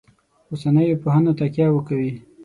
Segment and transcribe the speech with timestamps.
[0.49, 2.11] اوسنیو پوهنو تکیه وکوي.